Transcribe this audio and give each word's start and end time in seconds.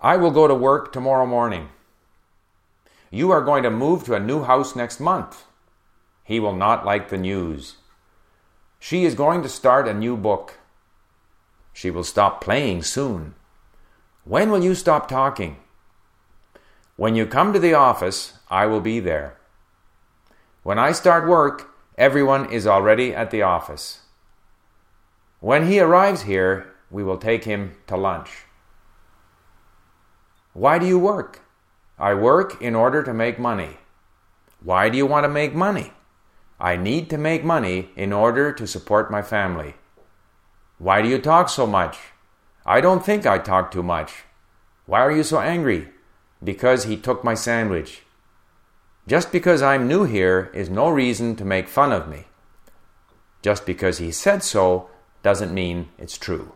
I 0.00 0.16
will 0.16 0.30
go 0.30 0.46
to 0.46 0.54
work 0.54 0.92
tomorrow 0.92 1.26
morning. 1.26 1.70
You 3.10 3.32
are 3.32 3.40
going 3.40 3.64
to 3.64 3.70
move 3.70 4.04
to 4.04 4.14
a 4.14 4.20
new 4.20 4.44
house 4.44 4.76
next 4.76 5.00
month. 5.00 5.44
He 6.22 6.38
will 6.38 6.54
not 6.54 6.84
like 6.84 7.08
the 7.08 7.18
news. 7.18 7.76
She 8.78 9.04
is 9.04 9.14
going 9.14 9.42
to 9.42 9.48
start 9.48 9.88
a 9.88 9.94
new 9.94 10.16
book. 10.16 10.58
She 11.72 11.90
will 11.90 12.04
stop 12.04 12.40
playing 12.40 12.82
soon. 12.82 13.34
When 14.24 14.50
will 14.50 14.62
you 14.62 14.74
stop 14.74 15.08
talking? 15.08 15.56
When 16.96 17.16
you 17.16 17.26
come 17.26 17.52
to 17.52 17.58
the 17.58 17.74
office, 17.74 18.34
I 18.48 18.66
will 18.66 18.80
be 18.80 19.00
there. 19.00 19.38
When 20.62 20.78
I 20.78 20.92
start 20.92 21.28
work, 21.28 21.70
everyone 21.96 22.52
is 22.52 22.66
already 22.66 23.14
at 23.14 23.30
the 23.30 23.42
office. 23.42 24.02
When 25.40 25.66
he 25.66 25.80
arrives 25.80 26.22
here, 26.22 26.74
we 26.90 27.02
will 27.02 27.18
take 27.18 27.44
him 27.44 27.76
to 27.86 27.96
lunch. 27.96 28.44
Why 30.58 30.80
do 30.80 30.86
you 30.86 30.98
work? 30.98 31.42
I 32.00 32.14
work 32.14 32.60
in 32.60 32.74
order 32.74 33.04
to 33.04 33.14
make 33.14 33.38
money. 33.38 33.76
Why 34.60 34.88
do 34.88 34.98
you 34.98 35.06
want 35.06 35.22
to 35.22 35.28
make 35.28 35.54
money? 35.54 35.92
I 36.58 36.74
need 36.74 37.08
to 37.10 37.16
make 37.16 37.44
money 37.44 37.90
in 37.94 38.12
order 38.12 38.52
to 38.52 38.66
support 38.66 39.08
my 39.08 39.22
family. 39.22 39.76
Why 40.78 41.00
do 41.00 41.08
you 41.08 41.20
talk 41.20 41.48
so 41.48 41.64
much? 41.64 41.96
I 42.66 42.80
don't 42.80 43.06
think 43.06 43.24
I 43.24 43.38
talk 43.38 43.70
too 43.70 43.84
much. 43.84 44.24
Why 44.86 44.98
are 44.98 45.12
you 45.12 45.22
so 45.22 45.38
angry? 45.38 45.90
Because 46.42 46.86
he 46.86 46.96
took 46.96 47.22
my 47.22 47.34
sandwich. 47.34 48.02
Just 49.06 49.30
because 49.30 49.62
I'm 49.62 49.86
new 49.86 50.02
here 50.02 50.50
is 50.52 50.68
no 50.68 50.88
reason 50.88 51.36
to 51.36 51.44
make 51.44 51.68
fun 51.68 51.92
of 51.92 52.08
me. 52.08 52.24
Just 53.42 53.64
because 53.64 53.98
he 53.98 54.10
said 54.10 54.42
so 54.42 54.90
doesn't 55.22 55.54
mean 55.54 55.90
it's 55.98 56.18
true. 56.18 56.54